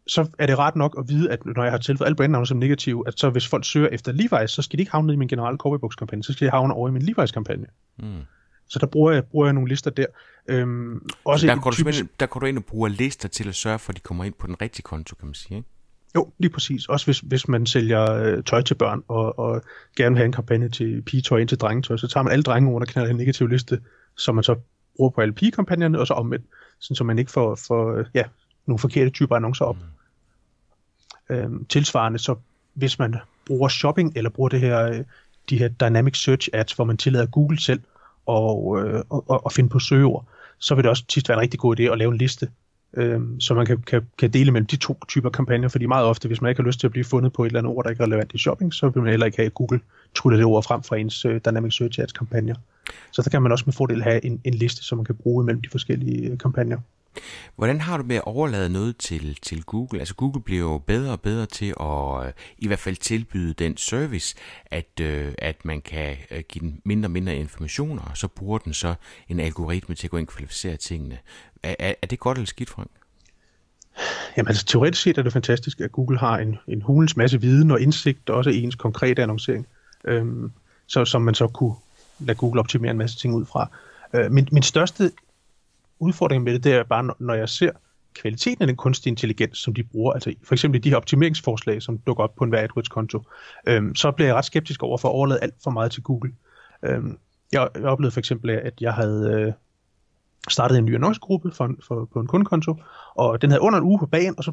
[0.06, 2.56] så er det ret nok at vide, at når jeg har tilføjet alle brandnavne som
[2.58, 5.28] negative, at så hvis folk søger efter Levi's, så skal de ikke havne i min
[5.28, 7.66] generelle cowboybox-kampagne, så skal de havne over i min Levi's-kampagne.
[7.98, 8.20] Mm.
[8.68, 10.06] Så der bruger jeg, bruger jeg nogle lister der.
[10.48, 12.02] Øhm, også der, går typisk...
[12.02, 14.24] du der går du ind og bruger lister til at sørge for, at de kommer
[14.24, 15.68] ind på den rigtige konto, kan man sige, ikke?
[16.14, 16.86] Jo, lige præcis.
[16.86, 19.62] Også hvis, hvis man sælger øh, tøj til børn, og, og
[19.96, 22.72] gerne vil have en kampagne til pigetøj ind til drengetøj, så tager man alle drenge
[22.72, 23.80] under knalder en negativ liste,
[24.16, 24.56] som man så
[24.96, 26.46] bruger på alle pigekampagnerne, og så omvendt,
[26.80, 28.24] sådan, så man ikke får, får ja,
[28.66, 29.76] nogle forkerte typer annoncer op.
[29.76, 31.34] Mm.
[31.34, 32.34] Øhm, tilsvarende, så
[32.74, 33.14] hvis man
[33.46, 35.04] bruger shopping, eller bruger det her, øh,
[35.50, 37.80] de her dynamic search ads, hvor man tillader Google selv
[38.26, 40.24] og, øh, og, og finde på søgeord,
[40.58, 42.48] så vil det også tit være en rigtig god idé at lave en liste,
[42.94, 46.28] øh, så man kan, kan, kan dele mellem de to typer kampagner, fordi meget ofte,
[46.28, 47.90] hvis man ikke har lyst til at blive fundet på et eller andet ord, der
[47.90, 49.80] ikke er relevant i shopping, så vil man heller ikke have, Google
[50.14, 52.54] tryller det ord frem fra ens øh, Dynamic Search Ads kampagner.
[53.10, 55.44] Så der kan man også med fordel have en, en liste, som man kan bruge
[55.44, 56.78] mellem de forskellige øh, kampagner.
[57.56, 59.98] Hvordan har du med at overlade noget til, til Google?
[59.98, 63.76] Altså Google bliver jo bedre og bedre til at øh, i hvert fald tilbyde den
[63.76, 68.28] service, at, øh, at man kan øh, give den mindre og mindre informationer, og så
[68.28, 68.94] bruger den så
[69.28, 71.18] en algoritme til at gå ind og kvalificere tingene.
[71.62, 72.90] Er, er, er det godt eller skidt, Frank?
[74.36, 77.70] Jamen altså teoretisk set er det fantastisk, at Google har en, en hulens masse viden
[77.70, 79.66] og indsigt, også også ens konkrete annoncering,
[80.04, 80.52] øhm,
[80.86, 81.74] så, som man så kunne
[82.18, 83.70] lade Google optimere en masse ting ud fra.
[84.14, 85.10] Øh, min, min største
[86.02, 87.70] udfordringen med det, det er bare, når jeg ser
[88.14, 91.98] kvaliteten af den kunstige intelligens, som de bruger, altså for eksempel de her optimeringsforslag, som
[91.98, 93.22] dukker op på en hver AdWords-konto,
[93.66, 96.32] øhm, så bliver jeg ret skeptisk over for at overlade alt for meget til Google.
[96.82, 97.18] Øhm,
[97.52, 99.52] jeg, jeg oplevede for eksempel, at jeg havde øh,
[100.48, 102.76] startet en ny annoncegruppe for, for, på en kundekonto,
[103.14, 104.52] og den havde under en uge på bagen, og så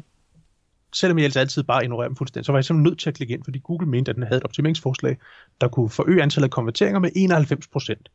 [0.92, 3.14] selvom jeg altså altid bare ignorerer dem fuldstændig, så var jeg simpelthen nødt til at
[3.14, 5.16] klikke ind, fordi Google mente, at den havde et optimeringsforslag,
[5.60, 8.08] der kunne forøge antallet af konverteringer med 91 procent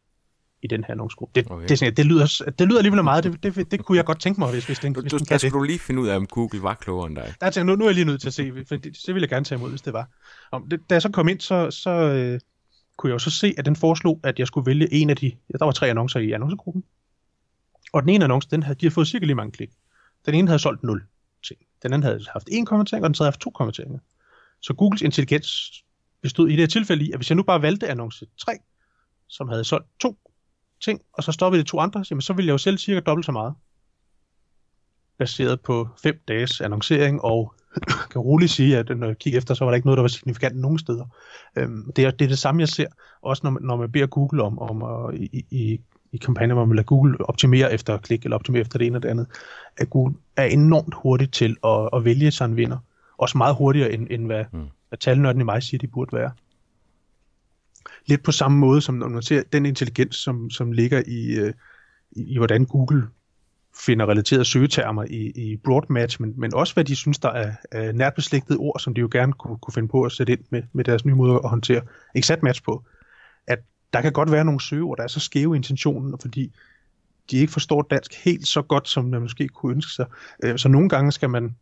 [0.66, 1.42] i den her annoncegruppe.
[1.42, 1.68] Det, okay.
[1.68, 3.24] det, det, det, lyder, det lyder alligevel meget.
[3.24, 5.26] Det, det, det kunne jeg godt tænke mig, hvis, hvis den, du, hvis du, den
[5.26, 7.34] kan skulle du lige finde ud af, om Google var klogere end dig.
[7.42, 9.22] Der tænkte, nu, nu er jeg lige nødt til at se, for det, det ville
[9.22, 10.10] jeg gerne tage imod, hvis det var.
[10.52, 12.40] Om det, da jeg så kom ind, så, så øh,
[12.98, 15.26] kunne jeg jo så se, at den foreslog, at jeg skulle vælge en af de,
[15.26, 16.84] ja, der var tre annoncer i annoncegruppen,
[17.94, 19.70] og den ene annonce, den havde, de havde fået cirka lige mange klik.
[20.26, 21.04] Den ene havde solgt 0
[21.48, 21.60] ting.
[21.84, 24.00] Den anden havde haft en kommentering, og den tredje havde haft to kommenteringer.
[24.62, 25.84] Så Googles intelligens
[26.22, 28.52] bestod i det her tilfælde i, at hvis jeg nu bare valgte annonce 3,
[29.28, 30.18] som havde solgt to
[30.86, 33.26] ting, og så stoppede de to andre, jamen så ville jeg jo selv cirka dobbelt
[33.26, 33.54] så meget.
[35.20, 37.54] Baseret på fem dages annoncering, og
[38.12, 40.08] kan roligt sige, at når jeg kigger efter, så var der ikke noget, der var
[40.08, 41.06] signifikant nogen steder.
[41.56, 42.88] Øhm, det, er, det er det samme, jeg ser,
[43.22, 45.80] også når man, når man beder Google om, om at, i, i,
[46.12, 49.04] i kampagner, hvor man lader Google optimere efter klik, eller optimere efter det ene og
[49.04, 49.28] det andet,
[49.78, 52.78] at Google er enormt hurtigt til at, at vælge sig en vinder.
[53.18, 54.60] Også meget hurtigere, end, end hvad, mm.
[54.90, 56.32] hvad talnørden i mig siger, de burde være
[58.06, 61.54] lidt på samme måde, som når man ser den intelligens, som, som ligger i, øh,
[62.12, 63.08] i, i, hvordan Google
[63.86, 67.52] finder relaterede søgetermer i, i broad match, men, men også hvad de synes, der er,
[67.72, 70.42] er nært beslægtede ord, som de jo gerne kunne, kunne finde på at sætte ind
[70.50, 71.82] med, med deres nye måde at håndtere
[72.16, 72.84] exact match på.
[73.48, 73.60] At
[73.94, 76.54] der kan godt være nogle søgeord, der er så skæve intentionen, fordi
[77.32, 80.06] de ikke forstår dansk helt så godt, som man måske kunne ønske sig.
[80.44, 81.56] Øh, så nogle gange skal man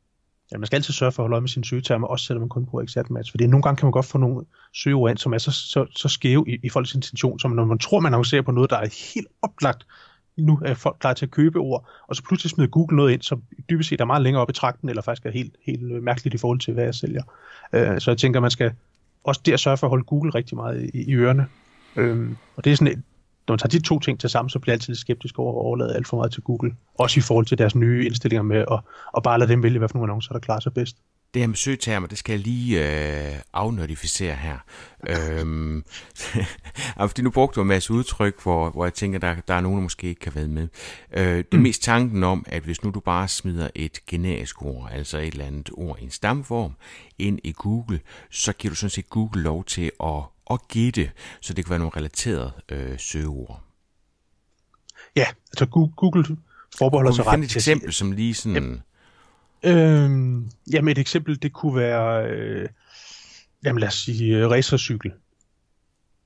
[0.54, 2.50] ja, man skal altid sørge for at holde øje med sine søgetermer, også selvom man
[2.50, 3.32] kun bruger exact match.
[3.32, 6.10] Fordi nogle gange kan man godt få nogle søgeord ind, som er så, så, så
[6.10, 9.13] skæve i, i folks intention, som når man tror, man annoncerer på noget, der er
[9.13, 9.88] helt oplagt,
[10.38, 13.22] nu er folk klar til at købe ord, og så pludselig smider Google noget ind,
[13.22, 16.04] som dybest set er meget længere op i trakten, eller faktisk er helt, helt øh,
[16.04, 17.24] mærkeligt i forhold til, hvad jeg sælger.
[17.74, 18.72] Uh, så jeg tænker, man skal
[19.24, 21.48] også der sørge for at holde Google rigtig meget i, i ørerne.
[21.96, 23.04] Øhm, og det er sådan et,
[23.47, 25.65] når man tager de to ting til sammen, så bliver jeg altid skeptisk over at
[25.65, 26.75] overlade alt for meget til Google.
[26.99, 28.79] Også i forhold til deres nye indstillinger med at,
[29.17, 30.97] at bare lade dem vælge, hvad for nogle annoncer, der klarer sig bedst.
[31.34, 32.84] Det her med søgetermer, det skal jeg lige
[33.32, 34.58] øh, afnotificere her.
[35.08, 35.84] øhm,
[37.10, 39.77] fordi nu brugte du en masse udtryk, hvor, hvor jeg tænker, der, der er nogen,
[39.77, 40.67] der måske ikke kan være med.
[41.13, 41.63] Øh, det er mm.
[41.63, 45.45] mest tanken om, at hvis nu du bare smider et generisk ord, altså et eller
[45.45, 46.73] andet ord i en stamform,
[47.19, 47.99] ind i Google,
[48.32, 51.79] så giver du sådan set Google lov til at og gætte, så det kan være
[51.79, 53.63] nogle relaterede øh, søgeord.
[55.15, 56.25] Ja, altså Google
[56.77, 58.82] forbeholder sig ret til et eksempel, som lige sådan...
[59.63, 62.69] Øhm, jamen et eksempel, det kunne være, øh,
[63.63, 65.12] jamen lad os sige, øh, racercykel.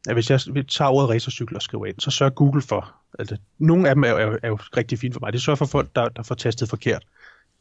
[0.08, 3.89] Ja, hvis jeg tager ordet racercykel og skriver ind, så sørger Google for, altså nogle
[3.89, 6.10] af dem er, er, er jo rigtig fint for mig, det sørger for folk, der,
[6.10, 7.03] der får tastet forkert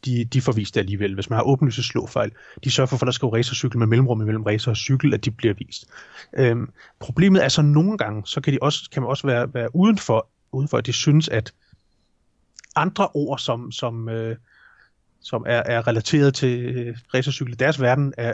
[0.04, 1.14] de, de får vist det alligevel.
[1.14, 2.30] Hvis man har åbenlyse slåfejl,
[2.64, 5.30] de sørger for, at der skal racercykel med mellemrum mellem racer og cykel, at de
[5.30, 5.84] bliver vist.
[6.38, 9.76] Øhm, problemet er så nogle gange, så kan, de også, kan man også være, være
[9.76, 11.52] udenfor, udenfor, at de synes, at
[12.76, 14.36] andre ord, som, som, øh,
[15.20, 18.32] som er, er relateret til øh, racercykel i deres verden, er,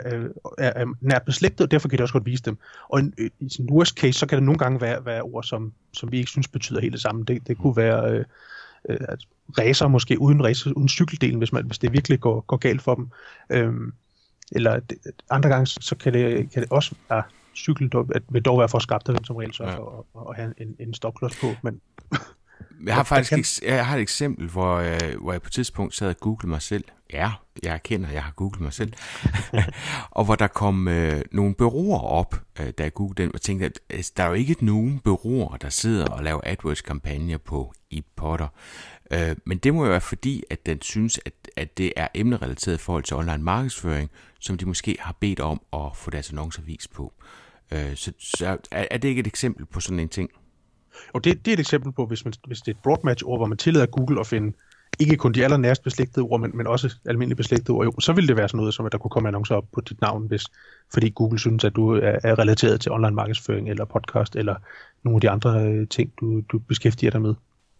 [0.57, 2.57] er, er nært beslægtet, og derfor kan de også godt vise dem.
[2.89, 5.43] Og øh, i, i sin worst case, så kan det nogle gange være, være ord,
[5.43, 7.23] som, som vi ikke synes betyder helt det samme.
[7.23, 8.11] Det, det kunne være...
[8.11, 8.25] Øh,
[8.89, 8.97] øh,
[9.57, 12.95] racer måske uden, racer, uden cykeldelen, hvis, man, hvis det virkelig går, går galt for
[12.95, 13.09] dem.
[13.49, 13.93] Øhm,
[14.51, 14.97] eller det,
[15.29, 17.23] andre gange, så kan det, kan det også være
[17.55, 19.77] cykel, der vil dog være for skabt, at som regel sørger ja.
[19.77, 21.81] for at, at have en, en stopklods på, men...
[22.85, 23.69] Jeg har faktisk kan...
[23.69, 26.61] jeg har et eksempel, hvor, jeg, hvor jeg på et tidspunkt sad og googlede mig
[26.61, 26.83] selv.
[27.13, 27.31] Ja,
[27.63, 28.93] jeg erkender, at jeg har googlet mig selv.
[30.11, 33.65] og hvor der kom øh, nogle bureauer op, øh, da jeg googlede den, og tænkte,
[33.65, 38.03] at altså, der er jo ikke nogen bureauer, der sidder og laver AdWords-kampagner på i
[38.15, 38.47] Potter.
[39.13, 42.75] Øh, men det må jo være fordi, at den synes, at, at det er emnerelateret
[42.75, 46.61] i forhold til online markedsføring, som de måske har bedt om at få deres annoncer
[46.61, 47.13] vist på.
[47.71, 50.29] Øh, så så er, er det ikke et eksempel på sådan en ting?
[51.13, 53.45] Og det, det er et eksempel på, hvis, man, hvis det er et broadmatch-ord, hvor
[53.45, 54.53] man tillader Google at finde
[54.99, 58.27] ikke kun de allernærest beslægtede ord, men, men også almindelige beslægtede ord, jo, så ville
[58.27, 60.43] det være sådan noget, som at der kunne komme annoncer op på dit navn, hvis,
[60.93, 64.55] fordi Google synes, at du er, er relateret til online markedsføring, eller podcast, eller
[65.03, 67.35] nogle af de andre øh, ting, du, du beskæftiger dig med.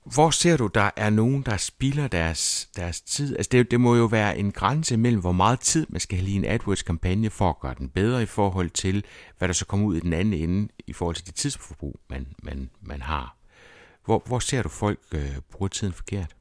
[0.05, 3.37] Hvor ser du, der er nogen, der spilder deres, deres tid?
[3.37, 6.29] Altså det, det må jo være en grænse mellem, hvor meget tid man skal have
[6.29, 9.03] i en AdWords-kampagne for at gøre den bedre i forhold til,
[9.37, 12.27] hvad der så kommer ud i den anden ende i forhold til det tidsforbrug, man,
[12.43, 13.37] man, man har.
[14.05, 16.35] Hvor, hvor ser du folk øh, bruger tiden forkert?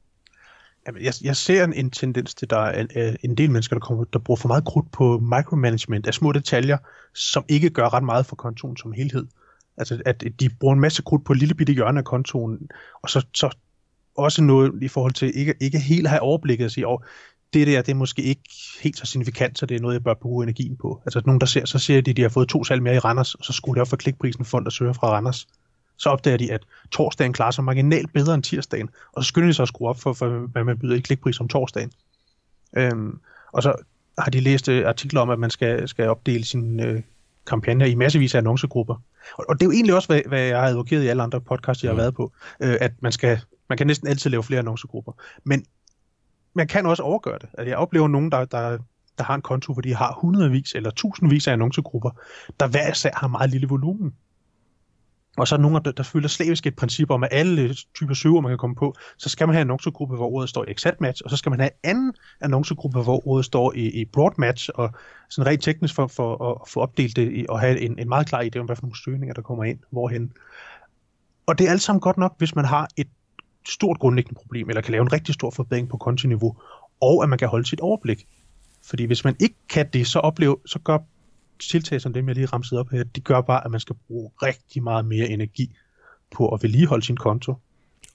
[0.87, 3.75] Jamen, jeg, jeg ser en, en tendens til, at der er en, en del mennesker,
[3.75, 6.77] der, kommer, der bruger for meget krudt på micromanagement af små detaljer,
[7.13, 9.27] som ikke gør ret meget for kontoen som helhed.
[9.77, 12.69] Altså, at de bruger en masse krudt på et lille bitte hjørne af kontoen,
[13.01, 13.49] og så, så
[14.17, 16.99] også noget i forhold til ikke, ikke helt have overblikket og sige, oh,
[17.53, 18.41] det der, det er måske ikke
[18.81, 21.01] helt så signifikant, så det er noget, jeg bør bruge energien på.
[21.05, 22.99] Altså nogen, der ser, så ser de, at de har fået to salg mere i
[22.99, 25.47] Randers, og så skulle det op for klikprisen fond, der søger fra Randers.
[25.97, 29.53] Så opdager de, at torsdagen klarer sig marginalt bedre end tirsdagen, og så skynder de
[29.53, 31.91] sig at skrue op for, for hvad man byder i klikpris om torsdagen.
[32.77, 33.19] Øhm,
[33.51, 33.73] og så
[34.17, 37.01] har de læst øh, artikler om, at man skal, skal opdele sine øh,
[37.47, 38.95] kampagner i massevis af annoncegrupper.
[39.37, 41.41] Og, og det er jo egentlig også, hvad, hvad jeg har advokeret i alle andre
[41.41, 41.99] podcasts, jeg har mm.
[41.99, 45.11] været på, øh, at man skal man kan næsten altid lave flere annoncegrupper.
[45.43, 45.65] Men
[46.53, 47.49] man kan også overgøre det.
[47.53, 48.77] Altså, jeg oplever nogen, der, der,
[49.17, 52.11] der har en konto, hvor de har hundredvis eller tusindvis af annoncegrupper,
[52.59, 54.13] der hver især har meget lille volumen.
[55.37, 58.13] Og så er nogle, nogen, der, der følger slavisk et princip om, at alle typer
[58.13, 60.71] søger, man kan komme på, så skal man have en annoncegruppe, hvor ordet står i
[60.71, 64.05] exact match, og så skal man have en anden annoncegruppe, hvor ordet står i, i
[64.05, 64.89] broad match, og
[65.29, 68.41] sådan rent teknisk for, for at få opdelt det og have en, en meget klar
[68.41, 70.31] idé om, hvad for nogle søgninger, der kommer ind, hvorhen.
[71.45, 73.07] Og det er alt sammen godt nok, hvis man har et
[73.67, 76.57] stort grundlæggende problem, eller kan lave en rigtig stor forbedring på kontiniveau,
[77.01, 78.27] og at man kan holde sit overblik.
[78.85, 80.97] Fordi hvis man ikke kan det, så, oplever, så gør
[81.67, 84.31] tiltag som dem, jeg lige ramsede op her, de gør bare, at man skal bruge
[84.43, 85.75] rigtig meget mere energi
[86.31, 87.51] på at vedligeholde sin konto.
[87.51, 87.59] Og,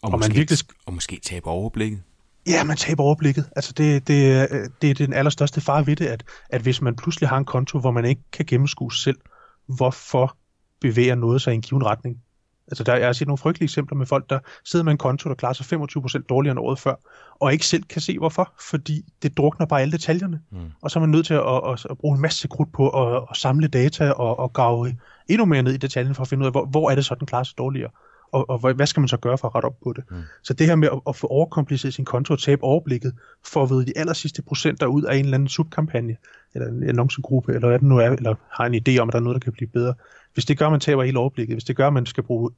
[0.02, 0.58] og, måske, man virkelig...
[0.86, 2.02] og måske tabe overblikket.
[2.46, 3.50] Ja, man taber overblikket.
[3.56, 4.48] Altså det, det,
[4.82, 7.78] det er den allerstørste far ved det, at, at hvis man pludselig har en konto,
[7.78, 9.18] hvor man ikke kan gennemskue selv,
[9.66, 10.36] hvorfor
[10.80, 12.22] bevæger noget sig i en given retning,
[12.68, 15.28] Altså der, jeg har set nogle frygtelige eksempler med folk, der sidder med en konto,
[15.28, 15.80] der klarer sig
[16.20, 16.94] 25% dårligere end året før,
[17.40, 20.40] og ikke selv kan se hvorfor, fordi det drukner bare alle detaljerne.
[20.50, 20.58] Mm.
[20.82, 23.22] Og så er man nødt til at, at, at bruge en masse krudt på at,
[23.30, 24.96] at samle data og, og grave
[25.28, 27.14] endnu mere ned i detaljen for at finde ud af, hvor, hvor er det så,
[27.14, 27.90] den klarer sig dårligere.
[28.32, 30.04] Og, og hvad skal man så gøre for at rette op på det?
[30.10, 30.16] Mm.
[30.42, 33.12] Så det her med at, at få overkompliceret sin konto og tabe overblikket,
[33.46, 36.16] for at vide de aller sidste procenter ud af en eller anden subkampagne,
[36.54, 39.18] eller en annoncegruppe, eller hvad det nu er, eller har en idé om, at der
[39.18, 39.94] er noget, der kan blive bedre,
[40.34, 42.50] hvis det gør, at man taber hele overblikket, hvis det gør, at man skal bruge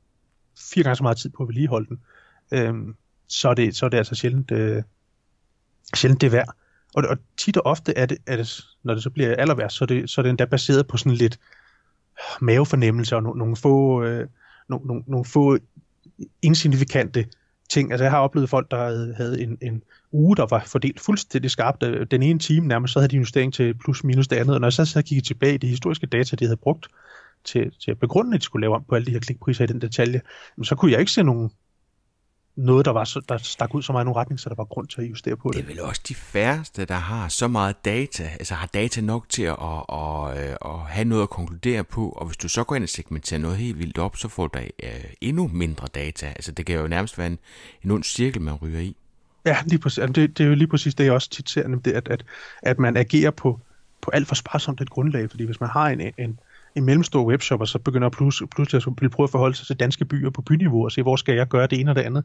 [0.75, 2.01] fire gange så meget tid på at vedligeholde den,
[2.53, 2.95] øh,
[3.29, 4.83] så, er det, så er det altså sjældent, øh,
[5.97, 6.55] sjældent det værd.
[6.95, 9.77] Og, og tit og ofte er det, er det, når det så bliver aller værst,
[9.77, 11.39] så er det, så er det endda baseret på sådan lidt
[12.41, 14.29] mavefornemmelse og no, nogle få, øh,
[14.69, 15.59] no, no, nogle få
[16.43, 17.27] insignifikante
[17.71, 17.93] ting.
[17.93, 21.51] Altså jeg har oplevet folk, der havde, havde en, en uge, der var fordelt fuldstændig
[21.51, 21.83] skarpt.
[21.83, 24.55] Øh, den ene time nærmest, så havde de justering til plus minus det andet.
[24.55, 26.89] Og når jeg så havde kigget tilbage i de historiske data, de havde brugt,
[27.45, 29.67] til, til at begrunde, at de skulle lave om på alle de her klikpriser i
[29.67, 30.21] den detalje,
[30.63, 31.51] så kunne jeg ikke se nogen
[32.57, 34.65] noget, der, var så, der stak ud så meget i nogen retning, så der var
[34.65, 35.57] grund til at justere på det.
[35.57, 39.29] Det er vel også de færreste, der har så meget data, altså har data nok
[39.29, 42.77] til at, at, at, at have noget at konkludere på, og hvis du så går
[42.77, 44.89] ind og segmenterer noget helt vildt op, så får du uh,
[45.21, 46.27] endnu mindre data.
[46.27, 47.39] Altså det kan jo nærmest være en,
[47.85, 48.97] en ond cirkel, man ryger i.
[49.47, 50.05] Ja, lige præcis.
[50.15, 52.25] Det, det er jo lige præcis det, jeg også tit ser, det, at, at,
[52.63, 53.61] at man agerer på,
[54.01, 56.39] på alt for sparsomt et grundlag, fordi hvis man har en, en,
[56.75, 60.05] en mellemstor webshop, og så begynder plus, pludselig at prøve at forholde sig til danske
[60.05, 62.25] byer på byniveau, og se, hvor skal jeg gøre det ene og det andet,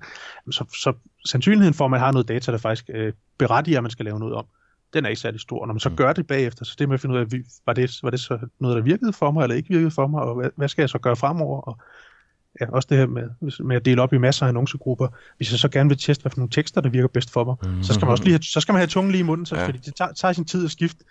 [0.52, 0.94] så, så
[1.26, 4.20] sandsynligheden for, at man har noget data, der faktisk øh, berettiger, at man skal lave
[4.20, 4.46] noget om,
[4.94, 5.66] den er ikke særlig stor.
[5.66, 5.96] Når man så mm.
[5.96, 7.26] gør det bagefter, så det med at finde ud af,
[7.66, 10.22] var det, var det så noget, der virkede for mig, eller ikke virkede for mig,
[10.22, 11.62] og hvad, hvad skal jeg så gøre fremover?
[11.62, 11.78] Og
[12.62, 13.24] ja, også det her med,
[13.60, 15.08] med at dele op i masser af annoncegrupper.
[15.38, 17.56] Hvis jeg så gerne vil teste, hvad for nogle tekster, der virker bedst for mig,
[17.64, 17.84] mm.
[17.84, 19.56] så skal man også lige have, så skal man have tungen lige i munden, så,
[19.56, 19.66] ja.
[19.66, 21.04] fordi det tager, tager sin tid at skifte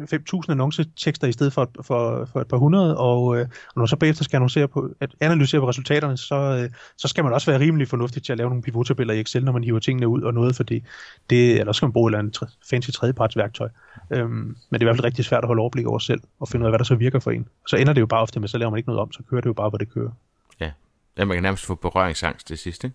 [0.00, 3.88] 5.000 annoncetekster i stedet for, for, for et par hundrede, og, øh, og når man
[3.88, 7.50] så bagefter skal annoncere på, at analysere på resultaterne, så, øh, så skal man også
[7.50, 10.22] være rimelig fornuftig til at lave nogle pivottabeller i Excel, når man hiver tingene ud
[10.22, 10.84] og noget, fordi
[11.30, 13.68] det, eller skal man bruge et eller andet fancy tredjepartsværktøj.
[14.10, 16.48] Øhm, men det er i hvert fald rigtig svært at holde overblik over selv, og
[16.48, 17.48] finde ud af, hvad der så virker for en.
[17.66, 19.40] Så ender det jo bare ofte med, så laver man ikke noget om, så kører
[19.40, 20.10] det jo bare, hvor det kører.
[20.60, 20.70] Ja,
[21.18, 22.92] ja man kan nærmest få berøringsangst det sidste,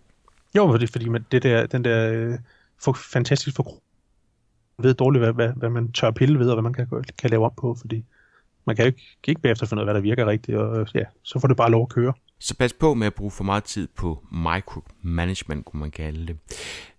[0.55, 2.37] Jo, fordi, fordi man, det der, den der øh,
[2.83, 3.63] for, fantastisk for
[4.79, 6.87] ved dårligt, hvad, hvad, hvad man tør pille ved, og hvad man kan,
[7.17, 8.05] kan lave om på, fordi
[8.65, 10.87] man kan jo ikke, kan ikke bagefter finde ud af, hvad der virker rigtigt, og
[10.95, 12.13] ja, så får det bare lov at køre.
[12.39, 16.37] Så pas på med at bruge for meget tid på micromanagement, kunne man kalde det.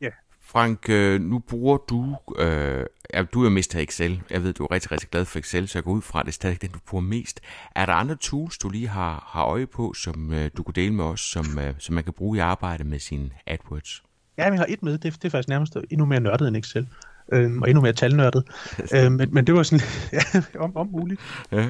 [0.01, 0.09] Ja.
[0.41, 4.23] Frank, øh, nu bruger du, øh, ja, du er mest af Excel.
[4.31, 6.27] Jeg ved, du er rigtig, rigtig glad for Excel, så jeg går ud fra, at
[6.27, 7.41] det er stadig den, du bruger mest.
[7.75, 10.95] Er der andre tools, du lige har, har øje på, som øh, du kunne dele
[10.95, 14.03] med os, som, øh, som man kan bruge i arbejde med sin AdWords?
[14.39, 14.93] Ja, vi har et med.
[14.93, 16.89] Det, det er faktisk nærmest endnu mere nørdet end Excel
[17.33, 18.45] øh, og endnu mere talnørdet.
[18.95, 21.21] øh, men, men det var sådan, ja, om, om muligt.
[21.53, 21.67] Ja.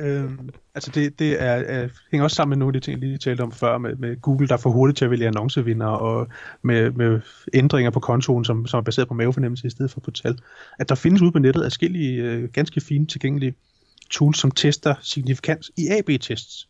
[0.00, 0.30] Øh,
[0.74, 3.18] altså det, det er, er, hænger også sammen med nogle af de ting, jeg lige
[3.18, 6.28] talte om før, med, med Google, der får hurtigt til at vælge annoncevinder, og
[6.62, 7.20] med, med
[7.54, 10.38] ændringer på kontoen, som, som er baseret på mavefornemmelse i stedet for på tal.
[10.78, 13.54] At der findes ude på nettet adskillige øh, ganske fine tilgængelige
[14.10, 16.68] tools, som tester signifikans i AB-tests.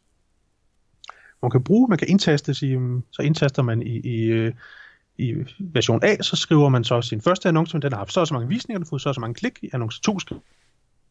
[1.43, 4.53] Man kan bruge, man kan indtaste, så indtaster man i, i øh,
[5.19, 8.27] i version A, så skriver man så sin første annonce, den har haft så og
[8.27, 9.59] så mange visninger, den har fået så og så mange klik.
[9.63, 10.41] I annonce 2 skriver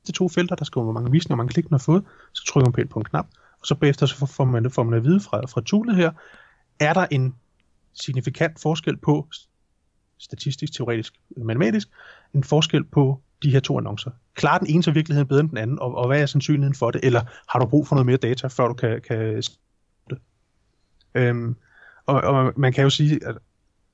[0.08, 2.04] de to felter, der skriver, hvor mange visninger og mange klik den har fået.
[2.34, 3.28] Så trykker man på en knap,
[3.60, 6.12] og så bagefter så får man, får man at vide fra, fra toolet her,
[6.80, 7.36] er der en
[7.94, 9.28] signifikant forskel på,
[10.18, 11.88] statistisk, teoretisk, matematisk,
[12.34, 14.12] en forskel på de her to annoncer.
[14.34, 16.92] Klarer den ene så virkeligheden bedre end den anden, og, og hvad er sandsynligheden for
[16.92, 17.02] det?
[17.04, 19.36] Eller har du brug for noget mere data, før du kan, kan
[20.10, 20.18] det?
[21.16, 21.56] Øhm,
[22.06, 23.38] og, og man kan jo sige, at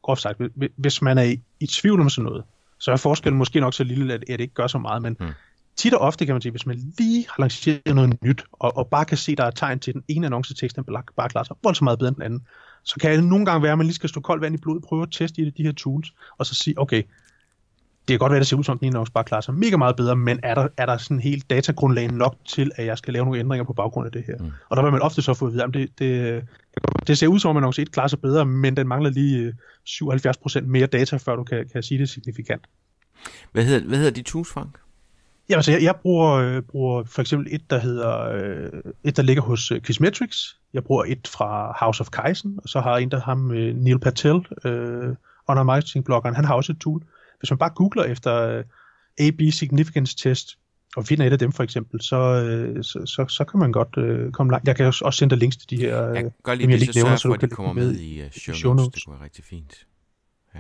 [0.04, 0.42] groft sagt,
[0.78, 2.44] hvis man er i, i tvivl om sådan noget,
[2.80, 5.18] så er forskellen måske nok så lille, at, at det ikke gør så meget, men
[5.20, 5.28] mm.
[5.76, 8.88] tit og ofte kan man sige, hvis man lige har lanceret noget nyt, og, og
[8.88, 10.80] bare kan se, der er tegn til, den ene annoncetekst
[11.16, 12.48] bare klarer sig voldsomt meget bedre end den anden,
[12.84, 14.84] så kan det nogle gange være, at man lige skal stå koldt vand i blodet,
[14.84, 17.04] prøve at teste i de her tools, og så sige, okay,
[18.08, 19.78] det kan godt være, at det ser ud som, den annonce bare klarer sig mega
[19.78, 23.14] meget bedre, men er der, er der sådan helt datagrundlag nok til, at jeg skal
[23.14, 24.38] lave nogle ændringer på baggrund af det her?
[24.40, 24.52] Mm.
[24.70, 26.44] Og der vil man ofte så få at vide, at det, det,
[27.08, 29.54] det ser ud som, at annonce 1 klarer sig bedre, men den mangler lige
[29.90, 32.62] 77% mere data, før du kan, kan sige det signifikant.
[33.52, 34.78] Hvad hedder, hvad hedder de tools, Frank?
[35.50, 38.70] Ja, altså jeg, jeg bruger, øh, bruger for eksempel et, der hedder øh,
[39.04, 40.58] et, der ligger hos øh, Quizmetrics.
[40.74, 44.00] Jeg bruger et fra House of Kaizen, og så har en, der ham øh, Neil
[44.00, 45.16] Patel, øh,
[45.48, 47.04] under marketing-bloggeren, han har også et tool.
[47.44, 48.64] Hvis man bare googler efter øh,
[49.20, 50.58] AB Significance Test,
[50.96, 53.98] og finder et af dem for eksempel, så, øh, så, så, så kan man godt
[53.98, 54.68] øh, komme langt.
[54.68, 56.94] Jeg kan også sende dig links til de her, øh, jeg gør lige det, jeg
[56.94, 58.94] så nævner, så for, at de kommer med, med i show, show notes.
[58.94, 59.88] Det kunne være rigtig fint.
[60.56, 60.60] Ja.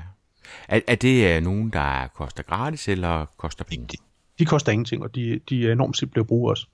[0.67, 3.87] Er, er det uh, nogen, der koster gratis, eller koster penge?
[3.91, 3.97] De,
[4.39, 6.67] de koster ingenting, og de, de er enormt simple at bruge også.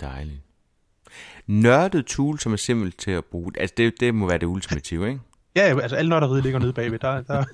[0.00, 0.40] Dejligt.
[1.46, 5.08] Nørdet tool, som er simpelt til at bruge, altså det, det må være det ultimative,
[5.08, 5.20] ikke?
[5.56, 6.98] Ja, altså alle nørderiet ligger nede bagved.
[6.98, 7.44] Der, der,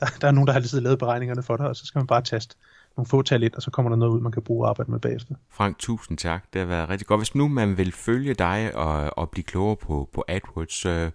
[0.00, 2.06] der, der er nogen, der har altid lavet beregningerne for dig, og så skal man
[2.06, 2.56] bare taste
[2.96, 4.90] nogle få tal ind, og så kommer der noget ud, man kan bruge og arbejde
[4.90, 5.34] med bagefter.
[5.50, 6.44] Frank, tusind tak.
[6.52, 7.20] Det har været rigtig godt.
[7.20, 11.10] Hvis nu man vil følge dig og, og blive klogere på, på AdWords, øh,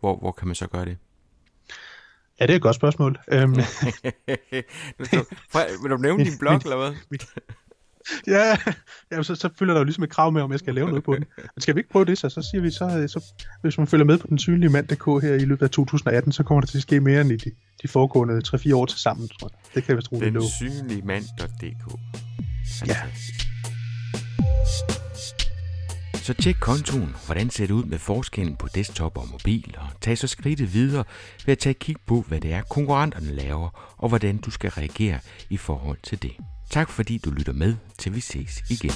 [0.00, 0.98] hvor, hvor kan man så gøre det?
[2.40, 3.18] Ja, det er et godt spørgsmål.
[3.32, 3.54] Øhm.
[5.82, 7.18] vil du nævne din blog, eller hvad?
[8.26, 8.56] ja,
[9.12, 11.04] ja så, så følger der jo ligesom et krav med, om jeg skal lave noget
[11.04, 11.24] på den.
[11.36, 13.24] Men skal vi ikke prøve det, så, så siger vi, så, så
[13.62, 16.60] hvis man følger med på den synlige mand.dk her i løbet af 2018, så kommer
[16.60, 17.50] der til at ske mere end i de,
[17.82, 19.58] de foregående 3-4 år til sammen, tror jeg.
[19.74, 20.42] Det kan jeg vist roligt love.
[20.42, 21.98] Den synlige mand.dk.
[22.86, 22.96] Ja.
[26.28, 30.18] Så tjek kontoen, hvordan ser det ud med forskellen på desktop og mobil, og tag
[30.18, 31.04] så skridtet videre
[31.46, 34.70] ved at tage et kig på, hvad det er, konkurrenterne laver, og hvordan du skal
[34.70, 35.18] reagere
[35.50, 36.32] i forhold til det.
[36.70, 38.92] Tak fordi du lytter med, til vi ses igen.